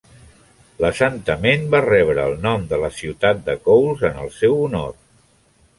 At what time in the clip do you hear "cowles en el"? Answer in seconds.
3.69-4.37